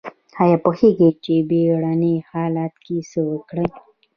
ایا 0.41 0.57
پوهیږئ 0.63 1.09
چې 1.23 1.33
بیړني 1.49 2.15
حالت 2.29 2.73
کې 2.85 2.97
څه 3.11 3.19
وکړئ؟ 3.29 3.67